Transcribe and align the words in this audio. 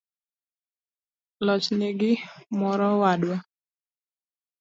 loch 1.45 1.67
nigi 1.77 2.11
morowadwa 2.59 3.37